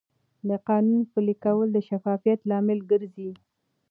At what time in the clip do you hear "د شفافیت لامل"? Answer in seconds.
1.73-2.79